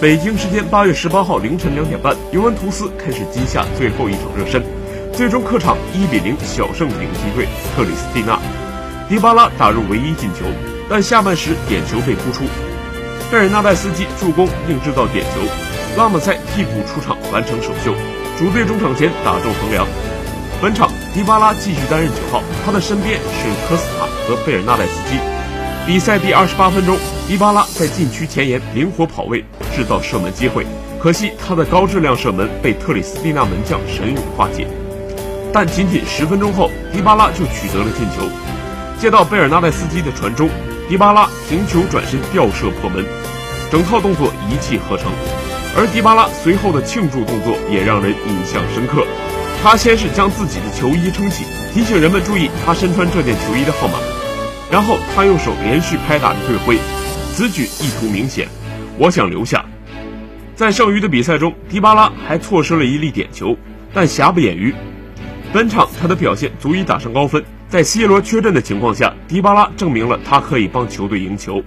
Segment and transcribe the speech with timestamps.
[0.00, 4.64] 北京时间八月十八号凌晨两点半，尤文图斯开始今夏最后一场热身，
[5.12, 8.40] 最终客场一比零小胜顶级队特里斯蒂纳。
[9.10, 10.46] 迪巴拉打入唯一进球，
[10.88, 12.44] 但下半时点球被扑出，
[13.30, 15.40] 贝尔纳代斯基助攻并制造点球，
[15.98, 17.92] 拉姆塞替补出场完成首秀，
[18.38, 19.86] 主队中场前打中横梁。
[20.62, 25.20] 本场迪巴拉继续担任九号，他的身边是科斯塔和贝尔纳代斯基。
[25.90, 26.96] 比赛第二十八分钟，
[27.26, 29.44] 迪巴拉在禁区前沿灵活跑位，
[29.74, 30.64] 制造射门机会。
[31.02, 34.68] 可惜他的高质量射门被特里斯蒂纳门将神勇化解。
[35.52, 38.22] 但仅仅十分钟后，迪巴拉就取得了进球。
[39.00, 40.48] 接到贝尔纳代斯基的传中，
[40.88, 43.04] 迪巴拉停球转身吊射破门，
[43.68, 45.10] 整套动作一气呵成。
[45.76, 49.04] 而迪巴拉随后的庆祝动作也让人印象深刻。
[49.60, 53.98] 他先是将自己的球衣撑起，提醒人们注意他身穿这件球衣的号码。
[54.70, 56.78] 然后他用手连续拍打着队徽，
[57.34, 58.48] 此举意图明显，
[58.98, 59.64] 我想留下。
[60.54, 63.56] 在剩余的比赛中，迪巴拉还错失了一粒点球，
[63.92, 64.74] 但瑕不掩瑜。
[65.52, 67.44] 本场他的表现足以打上高分。
[67.68, 71.62] 在 C 罗缺阵的情况下，迪巴拉证明了他可以帮球队赢球。